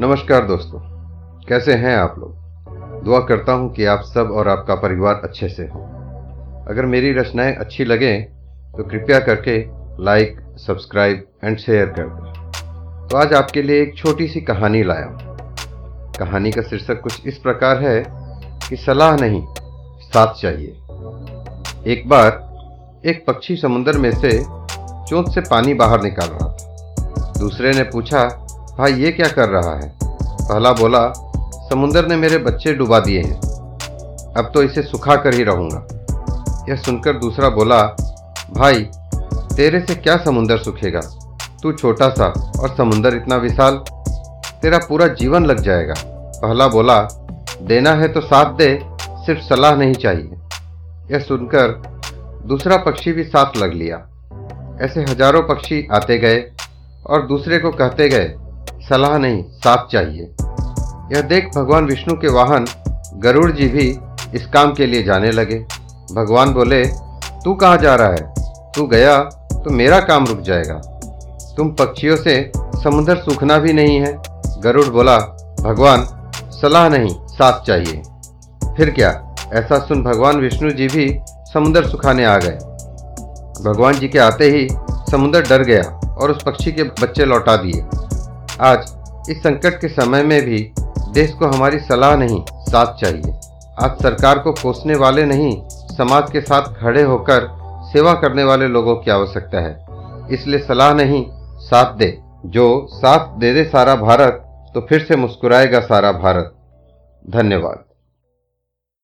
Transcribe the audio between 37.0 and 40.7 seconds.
दूसरा बोला, भाई, तेरे से क्या समुंदर